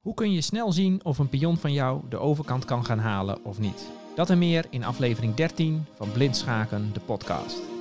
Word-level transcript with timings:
Hoe 0.00 0.14
kun 0.14 0.32
je 0.32 0.40
snel 0.40 0.72
zien 0.72 1.04
of 1.04 1.18
een 1.18 1.28
pion 1.28 1.56
van 1.56 1.72
jou 1.72 2.02
de 2.08 2.18
overkant 2.18 2.64
kan 2.64 2.84
gaan 2.84 2.98
halen 2.98 3.44
of 3.44 3.58
niet? 3.58 3.90
Dat 4.14 4.30
en 4.30 4.38
meer 4.38 4.66
in 4.70 4.84
aflevering 4.84 5.34
13 5.34 5.84
van 5.96 6.12
Blind 6.12 6.36
Schaken, 6.36 6.90
de 6.92 7.00
podcast. 7.00 7.79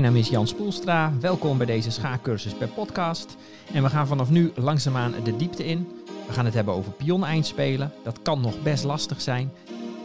Mijn 0.00 0.06
naam 0.06 0.16
is 0.16 0.28
Jan 0.28 0.46
Spoelstra. 0.46 1.12
Welkom 1.20 1.56
bij 1.56 1.66
deze 1.66 1.90
schaakcursus 1.90 2.54
per 2.54 2.68
podcast. 2.68 3.36
En 3.72 3.82
we 3.82 3.88
gaan 3.88 4.06
vanaf 4.06 4.30
nu 4.30 4.52
langzaamaan 4.54 5.14
de 5.24 5.36
diepte 5.36 5.64
in. 5.64 5.88
We 6.26 6.32
gaan 6.32 6.44
het 6.44 6.54
hebben 6.54 6.74
over 6.74 6.92
pion-eindspelen. 6.92 7.92
Dat 8.04 8.22
kan 8.22 8.40
nog 8.40 8.62
best 8.62 8.84
lastig 8.84 9.20
zijn. 9.20 9.52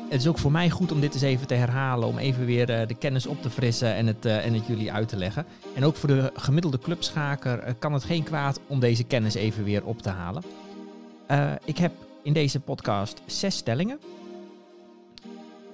Het 0.09 0.21
is 0.21 0.27
ook 0.27 0.37
voor 0.37 0.51
mij 0.51 0.69
goed 0.69 0.91
om 0.91 0.99
dit 0.99 1.13
eens 1.13 1.23
even 1.23 1.47
te 1.47 1.53
herhalen, 1.53 2.07
om 2.07 2.17
even 2.17 2.45
weer 2.45 2.69
eh, 2.69 2.87
de 2.87 2.93
kennis 2.93 3.25
op 3.25 3.41
te 3.41 3.49
frissen 3.49 3.93
en 3.93 4.07
het, 4.07 4.25
eh, 4.25 4.45
en 4.45 4.53
het 4.53 4.67
jullie 4.67 4.91
uit 4.91 5.07
te 5.07 5.17
leggen. 5.17 5.45
En 5.75 5.85
ook 5.85 5.95
voor 5.95 6.09
de 6.09 6.31
gemiddelde 6.35 6.79
clubschaker 6.79 7.59
eh, 7.59 7.73
kan 7.79 7.93
het 7.93 8.03
geen 8.03 8.23
kwaad 8.23 8.59
om 8.67 8.79
deze 8.79 9.03
kennis 9.03 9.33
even 9.33 9.63
weer 9.63 9.85
op 9.85 10.01
te 10.01 10.09
halen. 10.09 10.43
Ik 11.65 11.77
heb 11.77 11.91
in 12.23 12.33
deze 12.33 12.59
podcast 12.59 13.21
zes 13.25 13.57
stellingen. 13.57 13.99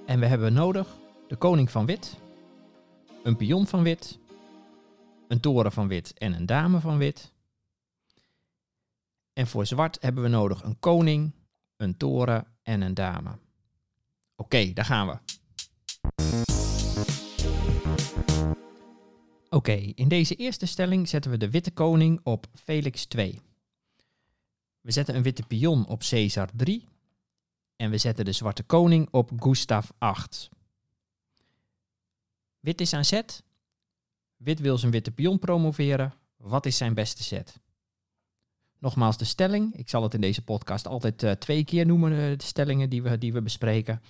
En 0.06 0.20
we 0.20 0.26
hebben 0.26 0.54
nodig 0.54 0.88
de 1.28 1.36
koning 1.36 1.72
van 1.72 1.86
wit, 1.86 2.16
een 3.26 3.36
pion 3.36 3.68
van 3.68 3.84
wit, 3.84 4.20
een 5.28 5.40
toren 5.40 5.72
van 5.72 5.88
wit 5.88 6.14
en 6.14 6.34
een 6.34 6.46
dame 6.46 6.80
van 6.80 6.98
wit. 6.98 7.32
En 9.34 9.48
voor 9.48 9.66
zwart 9.66 9.98
hebben 10.02 10.24
we 10.24 10.30
nodig 10.30 10.64
een 10.64 10.80
koning, 10.80 11.32
een 11.78 11.98
toren 11.98 12.48
en 12.64 12.82
een 12.82 12.94
dame. 12.94 13.30
Oké, 14.36 14.74
daar 14.74 14.86
gaan 14.86 15.08
we. 15.08 15.18
Oké, 19.50 19.92
in 19.96 20.08
deze 20.08 20.36
eerste 20.36 20.66
stelling 20.66 21.10
zetten 21.10 21.32
we 21.32 21.38
de 21.38 21.50
witte 21.50 21.72
koning 21.72 22.20
op 22.24 22.48
Felix 22.54 23.06
2. 23.06 23.42
We 24.82 24.92
zetten 24.92 25.16
een 25.16 25.24
witte 25.24 25.44
pion 25.48 25.88
op 25.88 26.00
Caesar 26.10 26.50
3. 26.56 26.88
En 27.76 27.90
we 27.90 27.98
zetten 27.98 28.26
de 28.26 28.32
zwarte 28.32 28.64
koning 28.64 29.08
op 29.12 29.32
Gustav 29.40 29.90
8. 29.98 30.50
Wit 32.66 32.82
is 32.82 32.94
aan 32.94 33.06
zet. 33.06 33.44
Wit 34.36 34.60
wil 34.60 34.78
zijn 34.78 34.92
witte 34.92 35.12
pion 35.12 35.40
promoveren. 35.40 36.14
Wat 36.38 36.66
is 36.66 36.78
zijn 36.78 36.94
beste 36.94 37.24
set? 37.24 37.60
Nogmaals 38.78 39.18
de 39.18 39.26
stelling. 39.26 39.76
Ik 39.76 39.90
zal 39.90 40.04
het 40.04 40.14
in 40.14 40.22
deze 40.22 40.44
podcast 40.44 40.88
altijd 40.88 41.24
uh, 41.24 41.32
twee 41.32 41.64
keer 41.64 41.86
noemen, 41.86 42.12
uh, 42.12 42.18
de 42.38 42.44
stellingen 42.44 42.90
die 42.90 43.04
we, 43.04 43.18
die 43.18 43.34
we 43.34 43.42
bespreken. 43.42 44.02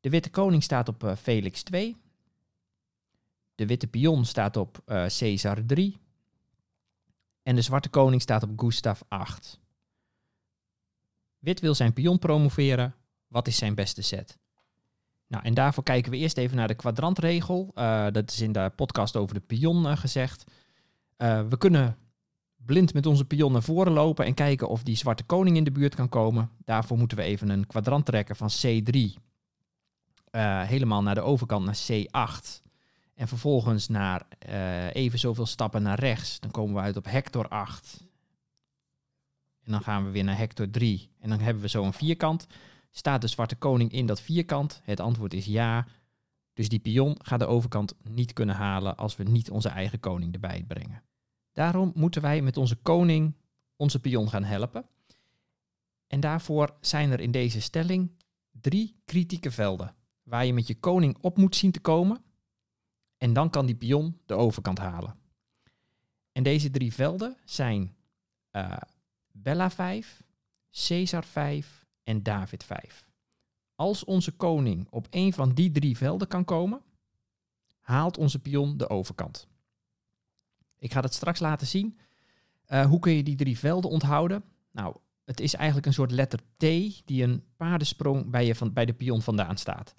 De 0.00 0.10
witte 0.10 0.30
koning 0.30 0.62
staat 0.62 0.88
op 0.88 1.04
uh, 1.04 1.16
Felix 1.16 1.62
2. 1.62 1.96
De 3.54 3.66
witte 3.66 3.86
pion 3.86 4.24
staat 4.24 4.56
op 4.56 4.82
Caesar 4.86 5.66
3. 5.66 5.98
En 7.42 7.54
de 7.54 7.62
zwarte 7.62 7.88
koning 7.88 8.22
staat 8.22 8.42
op 8.42 8.60
Gustav 8.60 9.00
8. 9.08 9.60
Wit 11.38 11.60
wil 11.60 11.74
zijn 11.74 11.92
pion 11.92 12.18
promoveren. 12.18 12.94
Wat 13.26 13.46
is 13.46 13.56
zijn 13.56 13.74
beste 13.74 14.02
set? 14.02 14.38
Nou, 15.34 15.46
en 15.46 15.54
daarvoor 15.54 15.82
kijken 15.82 16.10
we 16.10 16.16
eerst 16.16 16.36
even 16.36 16.56
naar 16.56 16.68
de 16.68 16.74
kwadrantregel. 16.74 17.70
Uh, 17.74 18.06
dat 18.10 18.30
is 18.30 18.40
in 18.40 18.52
de 18.52 18.72
podcast 18.76 19.16
over 19.16 19.34
de 19.34 19.40
pion 19.40 19.86
uh, 19.86 19.96
gezegd. 19.96 20.44
Uh, 21.18 21.42
we 21.48 21.58
kunnen 21.58 21.96
blind 22.56 22.94
met 22.94 23.06
onze 23.06 23.24
pion 23.24 23.52
naar 23.52 23.62
voren 23.62 23.92
lopen 23.92 24.24
en 24.24 24.34
kijken 24.34 24.68
of 24.68 24.82
die 24.82 24.96
zwarte 24.96 25.22
koning 25.22 25.56
in 25.56 25.64
de 25.64 25.70
buurt 25.70 25.94
kan 25.94 26.08
komen. 26.08 26.50
Daarvoor 26.64 26.98
moeten 26.98 27.16
we 27.16 27.22
even 27.22 27.48
een 27.48 27.66
kwadrant 27.66 28.06
trekken 28.06 28.36
van 28.36 28.50
C3 28.50 29.22
helemaal 30.66 31.02
naar 31.02 31.14
de 31.14 31.20
overkant 31.20 31.64
naar 31.64 31.78
C8. 31.92 32.62
En 33.14 33.28
vervolgens 33.28 33.88
naar 33.88 34.26
even 34.92 35.18
zoveel 35.18 35.46
stappen 35.46 35.82
naar 35.82 35.98
rechts. 35.98 36.40
Dan 36.40 36.50
komen 36.50 36.74
we 36.74 36.80
uit 36.80 36.96
op 36.96 37.04
hector 37.04 37.48
8. 37.48 38.04
En 39.64 39.72
dan 39.72 39.82
gaan 39.82 40.04
we 40.04 40.10
weer 40.10 40.24
naar 40.24 40.38
hector 40.38 40.70
3. 40.70 41.10
En 41.20 41.28
dan 41.28 41.40
hebben 41.40 41.62
we 41.62 41.68
zo 41.68 41.84
een 41.84 41.92
vierkant. 41.92 42.46
Staat 42.96 43.20
de 43.20 43.26
zwarte 43.26 43.56
koning 43.56 43.92
in 43.92 44.06
dat 44.06 44.20
vierkant? 44.20 44.80
Het 44.84 45.00
antwoord 45.00 45.34
is 45.34 45.44
ja. 45.44 45.86
Dus 46.52 46.68
die 46.68 46.78
pion 46.78 47.16
gaat 47.22 47.38
de 47.38 47.46
overkant 47.46 47.94
niet 48.02 48.32
kunnen 48.32 48.54
halen 48.54 48.96
als 48.96 49.16
we 49.16 49.22
niet 49.22 49.50
onze 49.50 49.68
eigen 49.68 50.00
koning 50.00 50.34
erbij 50.34 50.64
brengen. 50.68 51.02
Daarom 51.52 51.92
moeten 51.94 52.22
wij 52.22 52.42
met 52.42 52.56
onze 52.56 52.76
koning 52.76 53.36
onze 53.76 54.00
pion 54.00 54.28
gaan 54.28 54.44
helpen. 54.44 54.86
En 56.06 56.20
daarvoor 56.20 56.76
zijn 56.80 57.10
er 57.10 57.20
in 57.20 57.30
deze 57.30 57.60
stelling 57.60 58.10
drie 58.50 58.96
kritieke 59.04 59.50
velden 59.50 59.94
waar 60.22 60.46
je 60.46 60.54
met 60.54 60.66
je 60.66 60.78
koning 60.78 61.16
op 61.20 61.36
moet 61.36 61.56
zien 61.56 61.72
te 61.72 61.80
komen. 61.80 62.24
En 63.18 63.32
dan 63.32 63.50
kan 63.50 63.66
die 63.66 63.76
pion 63.76 64.20
de 64.26 64.34
overkant 64.34 64.78
halen. 64.78 65.16
En 66.32 66.42
deze 66.42 66.70
drie 66.70 66.92
velden 66.92 67.36
zijn 67.44 67.96
uh, 68.52 68.76
Bella 69.32 69.70
5, 69.70 70.22
Caesar 70.70 71.24
5 71.24 71.83
en 72.04 72.22
David 72.22 72.64
5. 72.64 73.04
Als 73.74 74.04
onze 74.04 74.32
koning 74.32 74.86
op 74.90 75.06
een 75.10 75.32
van 75.32 75.54
die 75.54 75.70
drie 75.70 75.96
velden 75.96 76.28
kan 76.28 76.44
komen, 76.44 76.80
haalt 77.80 78.18
onze 78.18 78.38
pion 78.38 78.76
de 78.76 78.88
overkant. 78.88 79.48
Ik 80.78 80.92
ga 80.92 81.00
het 81.00 81.14
straks 81.14 81.40
laten 81.40 81.66
zien. 81.66 81.98
Uh, 82.68 82.86
hoe 82.86 82.98
kun 82.98 83.12
je 83.12 83.22
die 83.22 83.36
drie 83.36 83.58
velden 83.58 83.90
onthouden? 83.90 84.44
Nou, 84.70 84.96
het 85.24 85.40
is 85.40 85.54
eigenlijk 85.54 85.86
een 85.86 85.92
soort 85.92 86.10
letter 86.10 86.40
T 86.56 86.60
die 87.04 87.22
een 87.22 87.44
paardensprong 87.56 88.30
bij, 88.30 88.46
je 88.46 88.54
van, 88.54 88.72
bij 88.72 88.84
de 88.84 88.94
pion 88.94 89.22
vandaan 89.22 89.56
staat. 89.56 89.94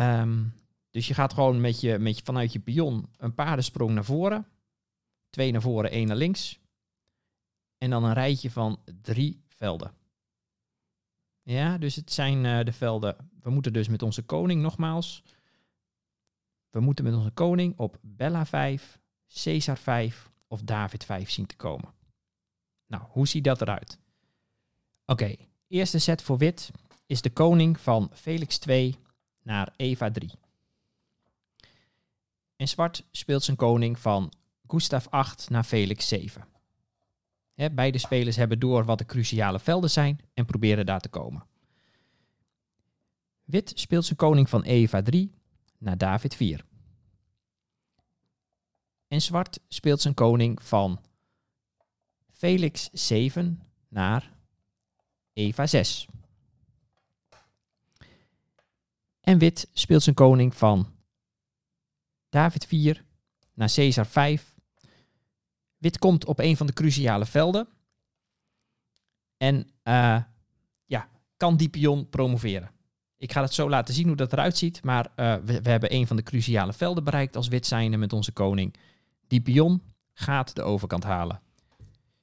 Um, 0.00 0.52
dus 0.90 1.08
je 1.08 1.14
gaat 1.14 1.32
gewoon 1.32 1.60
met 1.60 1.80
je, 1.80 1.98
met 1.98 2.18
je, 2.18 2.24
vanuit 2.24 2.52
je 2.52 2.58
pion 2.58 3.08
een 3.16 3.34
paardensprong 3.34 3.90
naar 3.90 4.04
voren. 4.04 4.46
Twee 5.30 5.52
naar 5.52 5.62
voren, 5.62 5.90
één 5.90 6.06
naar 6.06 6.16
links. 6.16 6.60
En 7.78 7.90
dan 7.90 8.04
een 8.04 8.12
rijtje 8.12 8.50
van 8.50 8.80
drie 9.02 9.44
velden. 9.48 9.92
Ja, 11.44 11.78
dus 11.78 11.96
het 11.96 12.12
zijn 12.12 12.44
uh, 12.44 12.64
de 12.64 12.72
velden. 12.72 13.16
We 13.40 13.50
moeten 13.50 13.72
dus 13.72 13.88
met 13.88 14.02
onze 14.02 14.22
koning 14.22 14.62
nogmaals. 14.62 15.22
We 16.70 16.80
moeten 16.80 17.04
met 17.04 17.14
onze 17.14 17.30
koning 17.30 17.78
op 17.78 17.98
Bella 18.02 18.46
5, 18.46 18.98
Caesar 19.42 19.78
5 19.78 20.30
of 20.48 20.62
David 20.62 21.04
5 21.04 21.30
zien 21.30 21.46
te 21.46 21.56
komen. 21.56 21.94
Nou, 22.86 23.02
hoe 23.08 23.28
ziet 23.28 23.44
dat 23.44 23.60
eruit? 23.60 23.98
Oké, 25.06 25.36
eerste 25.68 25.98
set 25.98 26.22
voor 26.22 26.38
wit 26.38 26.70
is 27.06 27.22
de 27.22 27.30
koning 27.30 27.80
van 27.80 28.10
Felix 28.12 28.58
2 28.58 28.96
naar 29.42 29.72
Eva 29.76 30.10
3. 30.10 30.30
En 32.56 32.68
zwart 32.68 33.04
speelt 33.10 33.42
zijn 33.42 33.56
koning 33.56 33.98
van 33.98 34.32
Gustav 34.66 35.06
8 35.06 35.50
naar 35.50 35.64
Felix 35.64 36.08
7. 36.08 36.53
Beide 37.54 37.98
spelers 37.98 38.36
hebben 38.36 38.58
door 38.58 38.84
wat 38.84 38.98
de 38.98 39.04
cruciale 39.04 39.58
velden 39.58 39.90
zijn 39.90 40.20
en 40.34 40.46
proberen 40.46 40.86
daar 40.86 41.00
te 41.00 41.08
komen. 41.08 41.46
Wit 43.44 43.72
speelt 43.74 44.04
zijn 44.04 44.16
koning 44.16 44.48
van 44.48 44.62
Eva 44.62 45.02
3 45.02 45.34
naar 45.78 45.98
David 45.98 46.34
4. 46.34 46.64
En 49.08 49.22
zwart 49.22 49.60
speelt 49.68 50.00
zijn 50.00 50.14
koning 50.14 50.62
van 50.62 51.00
Felix 52.30 52.88
7 52.92 53.62
naar 53.88 54.32
Eva 55.32 55.66
6. 55.66 56.06
En 59.20 59.38
wit 59.38 59.68
speelt 59.72 60.02
zijn 60.02 60.14
koning 60.14 60.54
van 60.54 60.92
David 62.28 62.66
4 62.66 63.04
naar 63.54 63.72
Caesar 63.74 64.06
5 64.06 64.53
Wit 65.84 65.98
komt 65.98 66.24
op 66.24 66.38
een 66.38 66.56
van 66.56 66.66
de 66.66 66.72
cruciale 66.72 67.26
velden. 67.26 67.68
En 69.36 69.56
uh, 69.84 70.22
ja, 70.84 71.08
kan 71.36 71.56
die 71.56 71.68
pion 71.68 72.08
promoveren. 72.08 72.70
Ik 73.16 73.32
ga 73.32 73.42
het 73.42 73.54
zo 73.54 73.68
laten 73.68 73.94
zien 73.94 74.06
hoe 74.06 74.16
dat 74.16 74.32
eruit 74.32 74.56
ziet. 74.56 74.82
Maar 74.82 75.06
uh, 75.16 75.34
we, 75.44 75.62
we, 75.62 75.70
hebben 75.70 75.94
een 75.94 76.06
van 76.06 76.16
de 76.16 76.22
cruciale 76.22 76.72
velden 76.72 77.04
bereikt 77.04 77.36
als 77.36 77.48
wit 77.48 77.66
zijnde 77.66 77.96
met 77.96 78.12
onze 78.12 78.32
koning. 78.32 78.74
Die 79.26 79.40
pion 79.40 79.82
gaat 80.12 80.54
de 80.54 80.62
overkant 80.62 81.04
halen. 81.04 81.40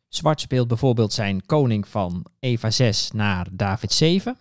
Zwart 0.08 0.42
speelt 0.42 0.68
bijvoorbeeld 0.68 1.14
zijn 1.14 1.46
koning 1.46 1.88
van 1.88 2.26
Eva 2.40 2.72
6 2.72 3.12
naar 3.12 3.48
David 3.52 3.92
7. 3.92 4.38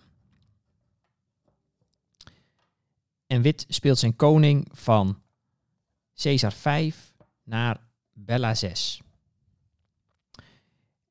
En 3.27 3.41
wit 3.41 3.65
speelt 3.67 3.99
zijn 3.99 4.15
koning 4.15 4.67
van 4.71 5.21
Caesar 6.15 6.53
5 6.53 7.13
naar 7.43 7.79
Bella 8.13 8.55
6. 8.55 9.01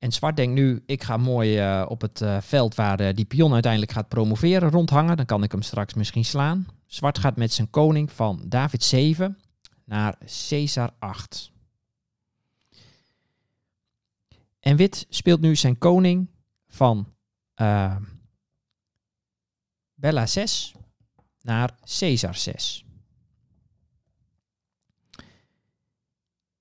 En 0.00 0.12
zwart 0.12 0.36
denkt 0.36 0.54
nu, 0.54 0.82
ik 0.86 1.02
ga 1.02 1.16
mooi 1.16 1.60
uh, 1.60 1.86
op 1.88 2.00
het 2.00 2.20
uh, 2.20 2.40
veld 2.40 2.74
waar 2.74 3.00
uh, 3.00 3.08
die 3.14 3.24
pion 3.24 3.52
uiteindelijk 3.52 3.92
gaat 3.92 4.08
promoveren 4.08 4.70
rondhangen. 4.70 5.16
Dan 5.16 5.26
kan 5.26 5.42
ik 5.42 5.52
hem 5.52 5.62
straks 5.62 5.94
misschien 5.94 6.24
slaan. 6.24 6.66
Zwart 6.86 7.18
gaat 7.18 7.36
met 7.36 7.52
zijn 7.52 7.70
koning 7.70 8.12
van 8.12 8.42
David 8.46 8.82
7 8.82 9.38
naar 9.84 10.18
Caesar 10.48 10.90
8. 10.98 11.52
En 14.60 14.76
wit 14.76 15.06
speelt 15.08 15.40
nu 15.40 15.56
zijn 15.56 15.78
koning 15.78 16.28
van 16.68 17.14
Bella 19.94 20.26
6 20.26 20.74
naar 21.40 21.74
Caesar 21.98 22.34
6. 22.34 22.84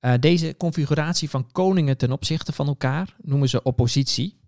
Uh, 0.02 0.14
deze 0.20 0.56
configuratie 0.58 1.30
van 1.30 1.52
koningen 1.52 1.98
ten 1.98 2.12
opzichte 2.12 2.52
van 2.52 2.68
elkaar 2.68 3.16
noemen 3.22 3.50
ze 3.50 3.64
oppositie. 3.64 4.40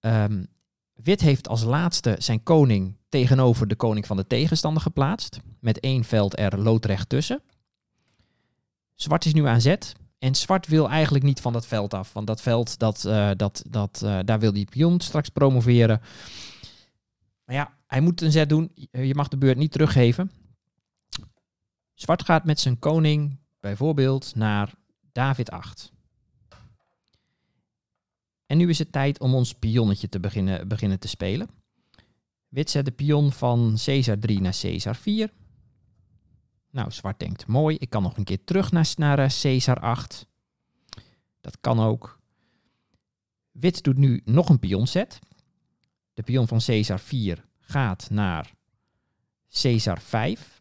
Um, 0.00 0.46
wit 0.94 1.20
heeft 1.20 1.48
als 1.48 1.62
laatste 1.62 2.16
zijn 2.18 2.42
koning 2.42 2.96
tegenover 3.08 3.68
de 3.68 3.76
koning 3.76 4.06
van 4.06 4.16
de 4.16 4.26
tegenstander 4.26 4.82
geplaatst, 4.82 5.40
met 5.60 5.80
één 5.80 6.04
veld 6.04 6.38
er 6.38 6.58
loodrecht 6.58 7.08
tussen. 7.08 7.42
Zwart 8.94 9.24
is 9.24 9.34
nu 9.34 9.46
aan 9.46 9.60
zet 9.60 9.94
en 10.18 10.34
zwart 10.34 10.66
wil 10.66 10.88
eigenlijk 10.88 11.24
niet 11.24 11.40
van 11.40 11.52
dat 11.52 11.66
veld 11.66 11.94
af, 11.94 12.12
want 12.12 12.26
dat 12.26 12.40
veld, 12.40 12.78
dat, 12.78 13.04
uh, 13.06 13.30
dat, 13.36 13.64
dat, 13.68 14.00
uh, 14.04 14.18
daar 14.24 14.40
wil 14.40 14.52
die 14.52 14.64
pion 14.64 15.00
straks 15.00 15.28
promoveren. 15.28 16.00
Maar 17.44 17.56
ja, 17.56 17.76
hij 17.86 18.00
moet 18.00 18.20
een 18.20 18.32
zet 18.32 18.48
doen, 18.48 18.72
je 18.90 19.14
mag 19.14 19.28
de 19.28 19.36
beurt 19.36 19.56
niet 19.56 19.72
teruggeven. 19.72 20.30
Zwart 21.94 22.24
gaat 22.24 22.44
met 22.44 22.60
zijn 22.60 22.78
koning 22.78 23.38
bijvoorbeeld 23.64 24.34
naar 24.34 24.74
David 25.12 25.50
8. 25.50 25.92
En 28.46 28.56
nu 28.56 28.68
is 28.68 28.78
het 28.78 28.92
tijd 28.92 29.20
om 29.20 29.34
ons 29.34 29.54
pionnetje 29.54 30.08
te 30.08 30.20
beginnen, 30.20 30.68
beginnen 30.68 30.98
te 30.98 31.08
spelen. 31.08 31.48
Wit 32.48 32.70
zet 32.70 32.84
de 32.84 32.90
pion 32.90 33.32
van 33.32 33.78
Caesar 33.84 34.18
3 34.18 34.40
naar 34.40 34.58
Caesar 34.60 34.96
4. 34.96 35.32
Nou, 36.70 36.90
zwart 36.90 37.18
denkt, 37.18 37.46
mooi, 37.46 37.76
ik 37.76 37.90
kan 37.90 38.02
nog 38.02 38.16
een 38.16 38.24
keer 38.24 38.44
terug 38.44 38.70
naar, 38.70 38.92
naar 38.96 39.18
uh, 39.18 39.28
Caesar 39.40 39.80
8. 39.80 40.26
Dat 41.40 41.60
kan 41.60 41.80
ook. 41.80 42.20
Wit 43.50 43.82
doet 43.82 43.96
nu 43.96 44.22
nog 44.24 44.48
een 44.48 44.58
pionzet. 44.58 45.18
De 46.14 46.22
pion 46.22 46.48
van 46.48 46.60
Caesar 46.64 47.00
4 47.00 47.44
gaat 47.58 48.10
naar 48.10 48.54
Caesar 49.48 50.00
5. 50.00 50.53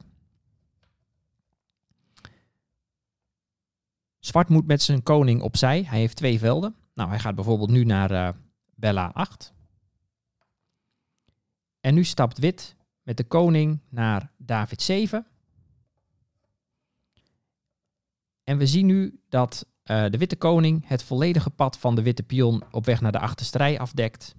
Zwart 4.25 4.49
moet 4.49 4.67
met 4.67 4.81
zijn 4.81 5.03
koning 5.03 5.41
opzij. 5.41 5.83
Hij 5.83 5.99
heeft 5.99 6.15
twee 6.15 6.39
velden. 6.39 6.75
Nou, 6.93 7.09
hij 7.09 7.19
gaat 7.19 7.35
bijvoorbeeld 7.35 7.69
nu 7.69 7.83
naar 7.83 8.11
uh, 8.11 8.29
Bella 8.75 9.11
8. 9.13 9.53
En 11.79 11.93
nu 11.93 12.03
stapt 12.03 12.39
wit 12.39 12.75
met 13.01 13.17
de 13.17 13.23
koning 13.23 13.79
naar 13.89 14.31
David 14.37 14.81
7. 14.81 15.25
En 18.43 18.57
we 18.57 18.67
zien 18.67 18.85
nu 18.85 19.21
dat 19.29 19.65
uh, 19.85 20.05
de 20.09 20.17
witte 20.17 20.35
koning 20.35 20.87
het 20.87 21.03
volledige 21.03 21.49
pad 21.49 21.77
van 21.77 21.95
de 21.95 22.01
witte 22.01 22.23
pion 22.23 22.63
op 22.71 22.85
weg 22.85 23.01
naar 23.01 23.11
de 23.11 23.19
achterste 23.19 23.57
rij 23.57 23.79
afdekt. 23.79 24.35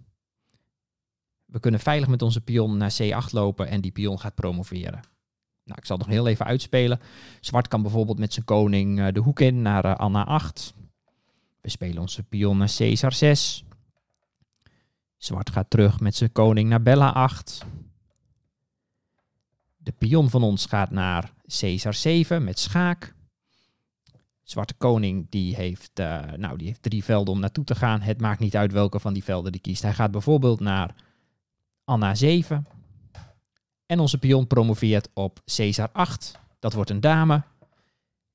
We 1.45 1.61
kunnen 1.61 1.81
veilig 1.81 2.09
met 2.09 2.23
onze 2.23 2.41
pion 2.41 2.77
naar 2.77 2.97
C8 3.03 3.31
lopen 3.31 3.69
en 3.69 3.81
die 3.81 3.93
pion 3.93 4.21
gaat 4.21 4.35
promoveren. 4.35 5.14
Nou, 5.65 5.79
ik 5.79 5.85
zal 5.85 5.97
het 5.97 6.07
nog 6.07 6.15
heel 6.15 6.27
even 6.27 6.47
uitspelen. 6.47 7.01
Zwart 7.41 7.69
kan 7.69 7.83
bijvoorbeeld 7.83 8.19
met 8.19 8.33
zijn 8.33 8.45
koning 8.45 8.99
uh, 8.99 9.09
de 9.13 9.21
hoek 9.21 9.41
in 9.41 9.63
naar 9.63 9.85
uh, 9.85 9.95
Anna 9.95 10.25
8. 10.25 10.75
We 11.61 11.71
spelen 11.71 11.99
onze 11.99 12.23
pion 12.23 12.59
naar 12.59 12.75
Caesar 12.77 13.13
6. 13.13 13.65
Zwart 15.17 15.51
gaat 15.51 15.71
terug 15.71 16.01
met 16.01 16.15
zijn 16.15 16.33
koning 16.33 16.69
naar 16.69 16.83
Bella 16.83 17.11
8. 17.11 17.65
De 19.77 19.93
pion 19.93 20.31
van 20.31 20.43
ons 20.43 20.67
gaat 20.67 20.91
naar 20.91 21.33
Caesar 21.47 21.95
7 21.95 22.45
met 22.45 22.59
schaak. 22.59 23.15
Zwarte 24.43 24.75
koning 24.75 25.27
die 25.31 25.55
heeft, 25.55 26.01
uh, 26.01 26.33
nou, 26.33 26.59
die 26.59 26.67
heeft 26.67 26.83
drie 26.83 27.05
velden 27.05 27.35
om 27.35 27.41
naartoe 27.41 27.65
te 27.65 27.75
gaan. 27.75 28.01
Het 28.01 28.21
maakt 28.21 28.41
niet 28.41 28.57
uit 28.57 28.73
welke 28.73 29.01
van 29.01 29.13
die 29.13 29.25
velden 29.25 29.53
die 29.53 29.61
kiest. 29.61 29.83
Hij 29.83 29.95
gaat 29.95 30.11
bijvoorbeeld 30.11 30.61
naar 30.61 30.95
Anna 31.85 32.15
7. 32.15 32.67
En 33.87 34.01
onze 34.01 34.19
pion 34.19 34.47
promoveert 34.47 35.09
op 35.15 35.41
Caesar 35.45 35.91
8. 35.93 36.39
Dat 36.59 36.73
wordt 36.73 36.91
een 36.91 37.01
dame. 37.01 37.43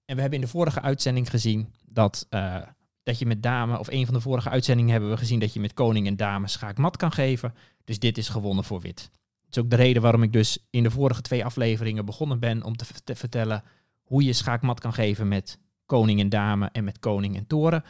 En 0.06 0.16
we 0.16 0.22
hebben 0.22 0.40
in 0.40 0.46
de 0.46 0.52
vorige 0.52 0.82
uitzending 0.82 1.30
gezien 1.30 1.74
dat, 1.86 2.28
uh, 2.30 2.62
dat 3.04 3.20
je 3.20 3.26
met 3.26 3.44
dame, 3.44 3.80
of 3.80 3.88
een 3.88 4.06
van 4.06 4.14
de 4.14 4.22
vorige 4.22 4.50
uitzendingen 4.50 4.92
hebben 4.92 5.10
we 5.10 5.18
gezien 5.18 5.40
dat 5.40 5.54
je 5.54 5.60
met 5.60 5.74
koning 5.74 6.08
en 6.08 6.16
dame 6.16 6.48
schaakmat 6.48 6.98
kan 6.98 7.12
geven. 7.12 7.54
Dus 7.84 8.00
dit 8.00 8.18
is 8.18 8.30
gewonnen 8.30 8.64
voor 8.64 8.82
wit. 8.82 9.10
Dat 9.42 9.58
is 9.58 9.64
ook 9.64 9.70
de 9.70 9.76
reden 9.76 10.02
waarom 10.02 10.24
ik 10.24 10.34
dus 10.34 10.68
in 10.70 10.84
de 10.84 10.92
vorige 10.92 11.22
twee 11.22 11.46
afleveringen 11.46 12.06
begonnen 12.06 12.40
ben 12.40 12.64
om 12.64 12.76
te, 12.76 12.86
te 13.04 13.16
vertellen 13.16 13.64
hoe 14.04 14.24
je 14.24 14.34
schaakmat 14.34 14.80
kan 14.80 14.94
geven 14.94 15.28
met 15.28 15.60
koning 15.86 16.20
en 16.20 16.30
dame 16.30 16.70
en 16.72 16.84
met 16.84 17.00
koning 17.00 17.36
en 17.36 17.48
toren. 17.48 17.84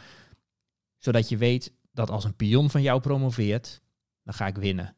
Zodat 0.98 1.30
je 1.30 1.38
weet 1.38 1.74
dat 1.92 2.10
als 2.10 2.24
een 2.24 2.36
pion 2.36 2.70
van 2.70 2.82
jou 2.82 3.02
promoveert, 3.02 3.82
dan 4.24 4.34
ga 4.34 4.48
ik 4.48 4.56
winnen. 4.56 4.96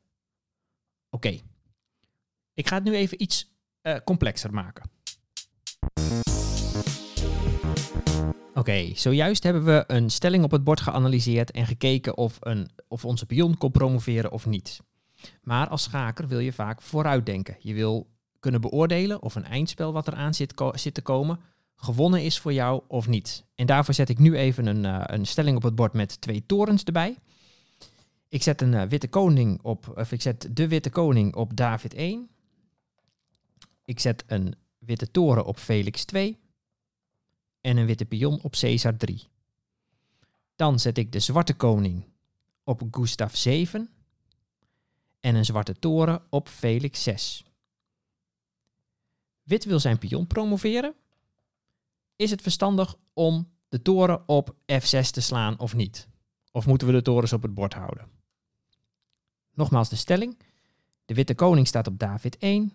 Oké. 1.10 1.40
Ik 2.54 2.68
ga 2.68 2.76
het 2.76 2.84
nu 2.84 2.96
even 2.96 3.22
iets 3.22 3.52
uh, 3.84 3.96
complexer 4.06 4.54
maken. 4.54 4.90
Oké, 8.54 8.92
zojuist 8.96 9.44
hebben 9.44 9.66
we 9.66 9.84
een 9.88 10.10
stelling 10.10 10.44
op 10.44 10.52
het 10.52 10.64
bord 10.64 10.82
geanalyseerd 10.82 11.52
en 11.52 11.66
gekeken 11.66 12.18
of, 12.18 12.38
een, 12.40 12.70
of 12.88 13.06
onze 13.06 13.26
pion 13.26 13.58
kon 13.58 13.72
promoveren 13.72 14.32
of 14.32 14.46
niet. 14.46 14.80
Maar 15.42 15.68
als 15.68 15.84
schaker 15.84 16.28
wil 16.28 16.40
je 16.40 16.54
vaak 16.54 16.82
vooruitdenken. 16.82 17.56
Je 17.60 17.74
wil 17.74 18.10
kunnen 18.40 18.62
beoordelen 18.62 19.22
of 19.22 19.36
een 19.36 19.46
eindspel 19.46 19.94
wat 19.94 20.08
eraan 20.08 20.34
zit, 20.34 20.54
zit 20.74 20.94
te 20.94 21.02
komen 21.02 21.40
gewonnen 21.82 22.24
is 22.24 22.40
voor 22.40 22.54
jou 22.54 22.82
of 22.88 23.08
niet. 23.08 23.46
En 23.56 23.66
daarvoor 23.66 23.94
zet 23.94 24.10
ik 24.10 24.20
nu 24.20 24.36
even 24.38 24.66
een, 24.66 24.84
uh, 24.84 25.04
een 25.06 25.26
stelling 25.26 25.58
op 25.58 25.64
het 25.64 25.76
bord 25.76 25.94
met 25.94 26.22
twee 26.22 26.46
torens 26.46 26.84
erbij. 26.84 27.18
Ik 28.30 28.44
zet 28.44 28.62
een 28.62 28.74
uh, 28.74 28.84
witte 28.84 29.08
koning 29.08 29.60
op, 29.62 29.94
of 29.96 30.12
ik 30.12 30.22
zet 30.22 30.48
de 30.52 30.68
witte 30.68 30.90
koning 30.90 31.36
op 31.36 31.56
David 31.56 31.94
1. 31.94 32.30
Ik 33.84 34.00
zet 34.00 34.24
een 34.28 34.56
witte 34.78 35.12
toren 35.12 35.46
op 35.46 35.58
Felix 35.58 36.06
2. 36.06 36.40
En 37.62 37.78
een 37.78 37.86
witte 37.86 38.06
pion 38.06 38.42
op 38.42 38.52
Caesar 38.52 38.98
3. 38.98 39.28
Dan 40.56 40.80
zet 40.80 40.98
ik 40.98 41.12
de 41.12 41.20
zwarte 41.20 41.54
koning 41.54 42.06
op 42.64 42.82
Gustav 42.92 43.36
7. 43.36 43.90
En 45.20 45.36
een 45.36 45.46
zwarte 45.46 45.80
toren 45.80 46.24
op 46.30 46.48
Felix 46.48 47.04
6. 47.04 47.44
Wit 49.44 49.66
wil 49.66 49.80
zijn 49.80 49.98
pion 49.98 50.28
promoveren. 50.28 50.96
Is 52.16 52.32
het 52.32 52.42
verstandig 52.42 52.96
om 53.14 53.52
de 53.70 53.82
toren 53.82 54.28
op 54.28 54.56
F6 54.72 55.10
te 55.12 55.22
slaan 55.22 55.60
of 55.60 55.76
niet? 55.76 56.08
Of 56.52 56.66
moeten 56.66 56.88
we 56.88 56.94
de 56.94 57.02
torens 57.02 57.34
op 57.34 57.42
het 57.42 57.54
bord 57.54 57.74
houden? 57.74 58.10
Nogmaals 59.54 59.90
de 59.90 59.96
stelling. 59.96 60.38
De 61.06 61.14
witte 61.14 61.36
koning 61.36 61.68
staat 61.68 61.88
op 61.88 62.00
David 62.00 62.38
1. 62.38 62.74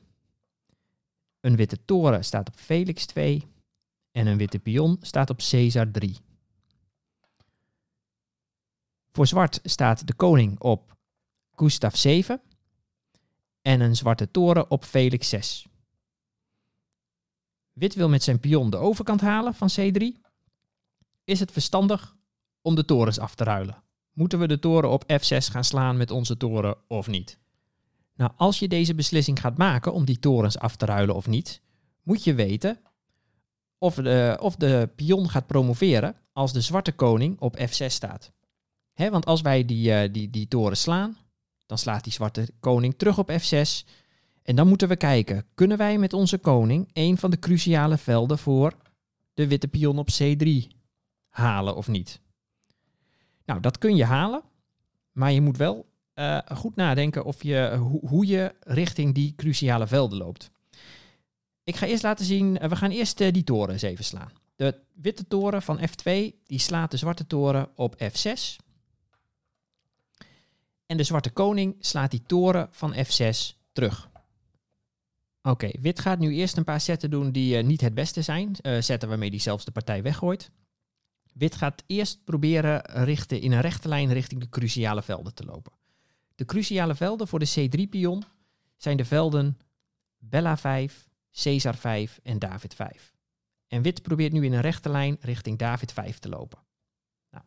Een 1.47 1.57
witte 1.57 1.85
toren 1.85 2.25
staat 2.25 2.49
op 2.49 2.57
Felix 2.57 3.07
2. 3.07 3.47
En 4.11 4.27
een 4.27 4.37
witte 4.37 4.59
pion 4.59 4.97
staat 5.01 5.31
op 5.31 5.39
Caesar 5.51 5.91
3. 5.91 6.17
Voor 9.13 9.27
zwart 9.27 9.61
staat 9.63 10.07
de 10.07 10.15
koning 10.15 10.61
op 10.61 10.97
Gustav 11.51 11.95
7. 11.95 12.41
En 13.63 13.81
een 13.81 13.97
zwarte 13.97 14.31
toren 14.31 14.71
op 14.71 14.85
Felix 14.85 15.29
6. 15.29 15.67
Wit 17.73 17.95
wil 17.95 18.09
met 18.09 18.23
zijn 18.23 18.41
pion 18.41 18.71
de 18.71 18.77
overkant 18.77 19.21
halen 19.21 19.55
van 19.55 19.71
C3. 19.81 20.21
Is 21.25 21.41
het 21.41 21.53
verstandig 21.53 22.17
om 22.63 22.75
de 22.75 22.85
torens 22.85 23.19
af 23.19 23.35
te 23.35 23.45
ruilen? 23.45 23.83
Moeten 24.13 24.39
we 24.39 24.47
de 24.47 24.59
toren 24.59 24.91
op 24.91 25.05
F6 25.13 25.37
gaan 25.37 25.65
slaan 25.65 25.97
met 25.97 26.11
onze 26.11 26.37
toren 26.37 26.77
of 26.89 27.07
niet? 27.07 27.39
Nou, 28.17 28.31
als 28.37 28.59
je 28.59 28.69
deze 28.69 28.95
beslissing 28.95 29.41
gaat 29.41 29.57
maken 29.57 29.93
om 29.93 30.05
die 30.05 30.19
torens 30.19 30.59
af 30.59 30.77
te 30.77 30.85
ruilen 30.87 31.15
of 31.15 31.27
niet, 31.27 31.61
moet 32.03 32.25
je 32.25 32.35
weten 32.35 32.79
of 33.79 33.95
de, 33.95 34.39
of 34.41 34.57
de 34.57 34.91
pion 34.97 35.29
gaat 35.29 35.47
promoveren 35.47 36.17
als 36.33 36.53
de 36.53 36.61
zwarte 36.61 36.93
koning 36.93 37.41
op 37.41 37.59
F6 37.59 37.87
staat. 37.87 38.33
Want 38.95 39.27
als 39.27 39.41
wij 39.41 39.65
die, 39.65 39.91
uh, 39.91 40.13
die, 40.13 40.31
die 40.31 40.49
toren 40.49 40.77
slaan, 40.77 41.17
dan 41.67 41.79
slaat 41.79 42.05
die 42.05 42.13
zwarte 42.13 42.49
koning 42.61 42.95
terug 42.97 43.19
op 43.19 43.31
F6 43.31 43.89
en 44.43 44.57
dan 44.57 44.69
moeten 44.69 44.89
we 44.89 44.97
kijken, 44.97 45.45
kunnen 45.55 45.79
wij 45.79 45.99
met 45.99 46.13
onze 46.13 46.39
koning 46.39 46.91
een 46.93 47.19
van 47.19 47.31
de 47.31 47.39
cruciale 47.39 47.99
velden 47.99 48.39
voor 48.39 48.77
de 49.35 49.47
witte 49.47 49.69
pion 49.69 49.99
op 49.99 50.09
C3 50.23 50.49
halen 51.29 51.77
of 51.77 51.89
niet? 51.89 52.21
Nou, 53.45 53.61
dat 53.61 53.79
kun 53.79 53.97
je 53.97 54.05
halen, 54.05 54.43
maar 55.13 55.33
je 55.33 55.41
moet 55.41 55.57
wel 55.57 55.87
uh, 56.17 56.39
goed 56.55 56.77
nadenken 56.77 57.25
of 57.25 57.43
je, 57.43 57.77
ho 57.77 58.01
hoe 58.09 58.27
je 58.27 58.55
richting 58.61 59.15
die 59.15 59.35
cruciale 59.37 59.87
velden 59.87 60.19
loopt. 60.19 60.51
Ik 61.65 61.77
ga 61.77 61.87
eerst 61.87 62.03
laten 62.03 62.25
zien, 62.25 62.63
uh, 62.63 62.69
we 62.69 62.77
gaan 62.77 62.91
eerst 62.91 63.19
die 63.19 63.45
toren 63.45 63.75
even 63.75 64.05
slaan. 64.05 64.31
De 64.57 64.81
witte 64.95 65.27
toren 65.27 65.63
van 65.63 65.81
F2, 65.81 66.11
die 66.45 66.59
slaat 66.59 66.91
de 66.91 66.97
zwarte 66.97 67.27
toren 67.27 67.69
op 67.75 67.95
F6. 68.03 68.65
En 70.87 70.97
de 70.97 71.03
zwarte 71.03 71.31
koning 71.31 71.77
slaat 71.81 72.11
die 72.11 72.23
toren 72.27 72.69
van 72.71 72.95
F6 72.95 73.57
terug. 73.73 74.09
Oké, 75.43 75.71
wit 75.81 76.01
gaat 76.01 76.19
nu 76.19 76.35
eerst 76.35 76.57
een 76.57 76.65
paar 76.65 76.81
zetten 76.81 77.11
doen 77.11 77.33
die 77.33 77.57
niet 77.57 77.81
het 77.81 77.95
beste 77.95 78.23
zijn. 78.23 78.57
Zetten 78.81 79.09
waarmee 79.09 79.31
hij 79.31 79.39
zelfs 79.39 79.65
de 79.65 79.71
partij 79.71 80.03
weggooit. 80.03 80.51
Wit 81.33 81.55
gaat 81.55 81.83
eerst 81.87 82.25
proberen 82.25 83.05
richten 83.05 83.41
in 83.41 83.53
een 83.53 83.61
rechte 83.61 83.89
lijn 83.89 84.13
richting 84.13 84.41
de 84.41 84.49
cruciale 84.49 85.03
velden 85.03 85.35
te 85.35 85.45
lopen. 85.45 85.73
De 86.37 86.45
cruciale 86.45 86.95
velden 86.95 87.29
voor 87.29 87.39
de 87.39 87.69
C3-pion 87.69 88.25
zijn 88.77 88.97
de 88.97 89.05
velden 89.05 89.59
Bella 90.19 90.57
5, 90.57 91.09
Caesar 91.33 91.77
5 91.77 92.21
en 92.23 92.39
David 92.39 92.75
5. 92.75 93.15
En 93.67 93.83
wit 93.83 94.03
probeert 94.03 94.33
nu 94.33 94.45
in 94.45 94.53
een 94.53 94.61
rechte 94.61 94.89
lijn 94.89 95.17
richting 95.21 95.59
David 95.59 95.93
5 95.93 96.19
te 96.19 96.29
lopen. 96.29 96.59
Nou. 97.31 97.45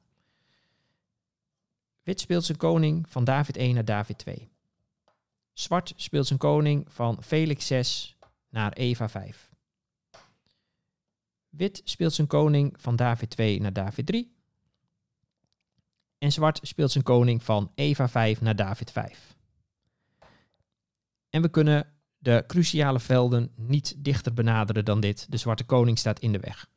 Wit 2.04 2.20
speelt 2.20 2.46
zijn 2.46 2.58
koning 2.58 3.10
van 3.10 3.24
David 3.24 3.58
1 3.58 3.74
naar 3.74 3.86
David 3.86 4.18
2. 4.18 4.50
Zwart 5.54 5.94
speelt 5.96 6.28
zijn 6.28 6.40
koning 6.40 6.94
van 6.94 7.24
Felix 7.24 7.68
6 7.68 8.18
naar 8.50 8.74
Eva 8.74 9.10
5. 9.10 9.50
Wit 11.50 11.82
speelt 11.84 12.14
zijn 12.14 12.28
koning 12.28 12.74
van 12.82 12.96
David 12.96 13.30
2 13.30 13.62
naar 13.62 13.74
David 13.74 14.06
3. 14.06 14.39
En 16.20 16.32
zwart 16.32 16.60
speelt 16.62 16.92
zijn 16.92 17.04
koning 17.04 17.44
van 17.44 17.72
Eva 17.76 18.10
5 18.10 18.42
naar 18.42 18.56
David 18.56 18.92
5. 18.92 19.38
En 21.30 21.42
we 21.42 21.50
kunnen 21.50 21.88
de 22.18 22.44
cruciale 22.48 23.00
velden 23.00 23.52
niet 23.56 23.96
dichter 23.98 24.34
benaderen 24.34 24.86
dan 24.86 25.00
dit. 25.00 25.26
De 25.30 25.38
zwarte 25.38 25.64
koning 25.64 25.98
staat 25.98 26.20
in 26.20 26.32
de 26.32 26.40
weg. 26.40 26.70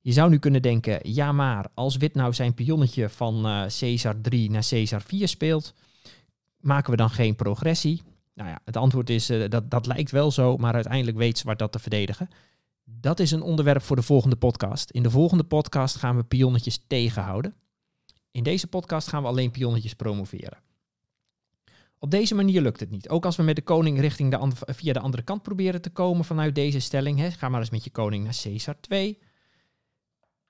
Je 0.00 0.12
zou 0.12 0.30
nu 0.30 0.38
kunnen 0.38 0.62
denken, 0.62 1.12
ja 1.12 1.32
maar 1.32 1.66
als 1.74 1.96
wit 1.96 2.14
nou 2.14 2.34
zijn 2.34 2.54
pionnetje 2.54 3.08
van 3.08 3.46
uh, 3.46 3.64
Caesar 3.78 4.20
3 4.20 4.50
naar 4.50 4.66
Caesar 4.68 5.02
4 5.02 5.28
speelt, 5.28 5.74
maken 6.60 6.90
we 6.90 6.96
dan 6.96 7.10
geen 7.10 7.36
progressie? 7.36 8.02
Nou 8.34 8.48
ja, 8.48 8.60
het 8.64 8.76
antwoord 8.76 9.10
is, 9.10 9.30
uh, 9.30 9.48
dat, 9.48 9.70
dat 9.70 9.86
lijkt 9.86 10.10
wel 10.10 10.30
zo, 10.30 10.56
maar 10.56 10.74
uiteindelijk 10.74 11.16
weet 11.16 11.38
zwart 11.38 11.58
dat 11.58 11.72
te 11.72 11.78
verdedigen. 11.78 12.28
Dat 12.84 13.20
is 13.20 13.30
een 13.30 13.42
onderwerp 13.42 13.82
voor 13.82 13.96
de 13.96 14.02
volgende 14.02 14.36
podcast. 14.36 14.90
In 14.90 15.02
de 15.02 15.10
volgende 15.10 15.44
podcast 15.44 15.96
gaan 15.96 16.16
we 16.16 16.22
pionnetjes 16.22 16.84
tegenhouden. 16.86 17.54
In 18.32 18.42
deze 18.42 18.66
podcast 18.66 19.08
gaan 19.08 19.22
we 19.22 19.28
alleen 19.28 19.50
pionnetjes 19.50 19.94
promoveren. 19.94 20.58
Op 21.98 22.10
deze 22.10 22.34
manier 22.34 22.60
lukt 22.60 22.80
het 22.80 22.90
niet. 22.90 23.08
Ook 23.08 23.24
als 23.24 23.36
we 23.36 23.42
met 23.42 23.56
de 23.56 23.62
koning 23.62 24.00
richting 24.00 24.30
de 24.30 24.72
via 24.72 24.92
de 24.92 25.00
andere 25.00 25.22
kant 25.22 25.42
proberen 25.42 25.82
te 25.82 25.90
komen 25.90 26.24
vanuit 26.24 26.54
deze 26.54 26.80
stelling. 26.80 27.18
Hè. 27.18 27.30
Ga 27.30 27.48
maar 27.48 27.60
eens 27.60 27.70
met 27.70 27.84
je 27.84 27.90
koning 27.90 28.24
naar 28.24 28.38
Caesar 28.42 28.80
2. 28.80 29.18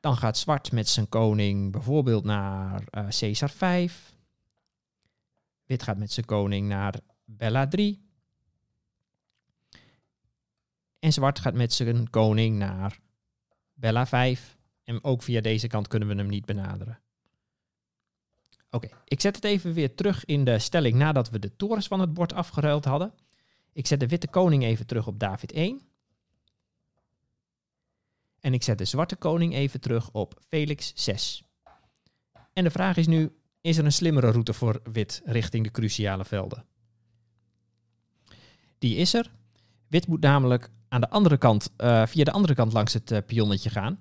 Dan 0.01 0.17
gaat 0.17 0.39
zwart 0.39 0.73
met 0.73 0.89
zijn 0.89 1.09
koning 1.09 1.73
bijvoorbeeld 1.73 2.25
naar 2.25 2.81
uh, 2.81 3.09
Caesar 3.09 3.51
5. 3.51 4.15
Wit 5.65 5.83
gaat 5.83 5.99
met 5.99 6.13
zijn 6.13 6.27
koning 6.27 6.69
naar 6.69 7.01
Bella 7.25 7.69
3. 7.69 8.11
En 10.99 11.13
zwart 11.13 11.39
gaat 11.39 11.55
met 11.55 11.73
zijn 11.73 12.11
koning 12.11 12.59
naar 12.59 12.99
Bella 13.75 14.07
5. 14.07 14.57
En 14.85 15.05
ook 15.05 15.23
via 15.23 15.41
deze 15.41 15.67
kant 15.67 15.89
kunnen 15.89 16.09
we 16.09 16.15
hem 16.15 16.29
niet 16.29 16.45
benaderen. 16.45 17.02
Oké, 18.75 18.89
ik 19.05 19.21
zet 19.21 19.37
het 19.37 19.45
even 19.45 19.73
weer 19.73 19.95
terug 19.95 20.25
in 20.25 20.45
de 20.45 20.59
stelling 20.59 20.95
nadat 20.95 21.31
we 21.31 21.39
de 21.39 21.57
torens 21.57 21.87
van 21.87 22.01
het 22.01 22.15
bord 22.15 22.33
afgeruild 22.33 22.85
hadden. 22.85 23.15
Ik 23.73 23.87
zet 23.87 24.01
de 24.01 24.09
witte 24.09 24.29
koning 24.29 24.65
even 24.65 24.87
terug 24.87 25.07
op 25.07 25.19
David 25.19 25.53
1. 25.53 25.81
En 28.41 28.55
ik 28.55 28.63
zet 28.63 28.79
de 28.79 28.85
zwarte 28.85 29.17
koning 29.17 29.55
even 29.55 29.81
terug 29.81 30.11
op 30.13 30.41
Felix 30.49 30.93
6. 30.95 31.43
En 32.53 32.65
de 32.65 32.71
vraag 32.71 32.97
is 32.97 33.07
nu, 33.07 33.33
is 33.61 33.79
er 33.79 33.85
een 33.85 33.93
slimmere 33.93 34.31
route 34.31 34.53
voor 34.53 34.81
wit 34.93 35.23
richting 35.25 35.65
de 35.65 35.71
cruciale 35.71 36.25
velden? 36.25 36.65
Die 38.79 38.97
is 38.97 39.15
er. 39.15 39.31
Wit 39.89 40.07
moet 40.07 40.21
namelijk 40.21 40.71
aan 40.89 41.01
de 41.01 41.11
andere 41.11 41.37
kant, 41.37 41.71
uh, 41.79 42.07
via 42.07 42.25
de 42.25 42.31
andere 42.31 42.55
kant 42.55 42.73
langs 42.73 42.93
het 42.93 43.11
uh, 43.11 43.19
pionnetje 43.27 43.71
gaan. 43.71 44.01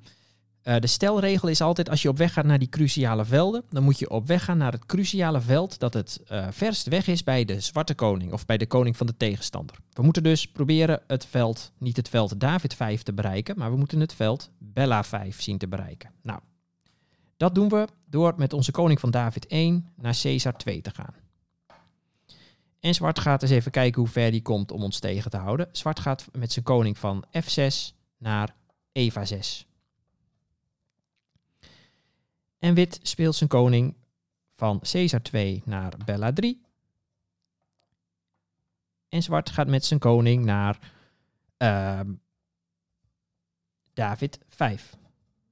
Uh, 0.63 0.75
de 0.80 0.88
stelregel 0.88 1.48
is 1.48 1.62
altijd, 1.62 1.89
als 1.89 2.01
je 2.01 2.10
op 2.10 2.18
weg 2.18 2.34
gaat 2.34 2.46
naar 2.46 2.60
die 2.60 2.70
cruciale 2.70 3.25
velden, 3.25 3.63
dan 3.70 3.84
moet 3.84 4.00
je 4.00 4.10
op 4.10 4.27
weg 4.27 4.44
gaan 4.44 4.58
naar 4.58 4.72
het 4.72 4.86
cruciale 4.86 5.41
veld 5.41 5.80
dat 5.80 5.94
het 5.94 6.22
uh, 6.32 6.48
verst 6.51 6.88
weg 6.88 7.08
is 7.08 7.24
bij 7.24 7.46
de 7.46 7.60
zwarte 7.60 7.96
koning 7.96 8.34
of 8.34 8.46
bij 8.46 8.58
de 8.58 8.68
koning 8.68 8.98
van 8.98 9.08
de 9.08 9.18
tegenstander. 9.18 9.75
We 9.94 10.01
moeten 10.01 10.24
dus 10.24 10.48
proberen 10.48 11.01
het 11.08 11.25
veld, 11.25 11.72
niet 11.77 11.98
het 11.98 12.10
veld 12.10 12.39
David 12.39 12.74
5 12.74 13.03
te 13.03 13.13
bereiken, 13.13 13.58
maar 13.58 13.72
we 13.72 13.77
moeten 13.77 14.00
het 14.00 14.13
veld 14.13 14.50
Bella 14.58 15.03
5 15.03 15.41
zien 15.41 15.58
te 15.58 15.68
bereiken. 15.68 16.12
Nou, 16.22 16.39
dat 17.38 17.56
doen 17.56 17.70
we 17.70 17.88
door 18.06 18.34
met 18.38 18.53
onze 18.53 18.72
koning 18.72 19.00
van 19.00 19.12
David 19.12 19.48
1 19.48 19.89
naar 19.96 20.18
Caesar 20.22 20.58
2 20.58 20.82
te 20.82 20.91
gaan. 20.94 21.13
En 22.80 22.94
zwart 22.94 23.20
gaat 23.20 23.41
eens 23.41 23.51
even 23.51 23.72
kijken 23.72 24.01
hoe 24.01 24.10
ver 24.10 24.32
die 24.32 24.41
komt 24.41 24.72
om 24.72 24.84
ons 24.84 25.00
tegen 25.00 25.32
te 25.32 25.38
houden. 25.38 25.68
Zwart 25.72 26.00
gaat 26.00 26.27
met 26.32 26.51
zijn 26.51 26.65
koning 26.65 26.98
van 26.98 27.25
F6 27.25 27.96
naar 28.18 28.56
Eva 28.91 29.25
6. 29.25 29.65
En 32.62 32.74
wit 32.74 33.00
speelt 33.01 33.36
zijn 33.36 33.50
koning 33.50 33.96
van 34.51 34.80
Caesar 34.80 35.22
2 35.22 35.62
naar 35.65 35.94
Bella 36.06 36.34
3. 36.34 36.62
En 39.10 39.24
zwart 39.24 39.50
gaat 39.50 39.68
met 39.68 39.86
zijn 39.86 40.00
koning 40.00 40.46
naar 40.46 40.80
uh, 41.58 42.00
David 43.94 44.39
5. 44.48 44.96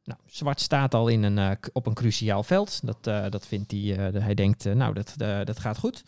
Nou, 0.03 0.19
zwart 0.25 0.59
staat 0.59 0.93
al 0.93 1.07
in 1.07 1.23
een, 1.23 1.37
uh, 1.37 1.51
op 1.73 1.85
een 1.85 1.93
cruciaal 1.93 2.43
veld. 2.43 2.85
Dat, 2.85 3.07
uh, 3.07 3.29
dat 3.29 3.47
vindt 3.47 3.71
hij, 3.71 3.79
uh, 3.79 4.21
hij 4.21 4.33
denkt, 4.33 4.63
nou, 4.63 4.93
dat, 4.93 5.13
dat 5.47 5.59
gaat 5.59 5.77
goed. 5.77 6.03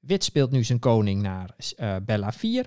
Wit 0.00 0.24
speelt 0.24 0.50
nu 0.50 0.64
zijn 0.64 0.78
koning 0.78 1.22
naar 1.22 1.54
Bella 2.02 2.32
4. 2.32 2.66